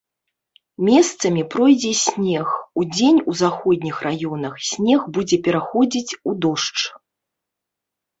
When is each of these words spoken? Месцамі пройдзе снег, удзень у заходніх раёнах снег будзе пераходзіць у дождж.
Месцамі 0.87 1.41
пройдзе 1.55 1.91
снег, 2.03 2.47
удзень 2.83 3.19
у 3.31 3.35
заходніх 3.41 3.95
раёнах 4.07 4.53
снег 4.69 4.99
будзе 5.19 5.37
пераходзіць 5.49 6.17
у 6.33 6.35
дождж. 6.47 6.79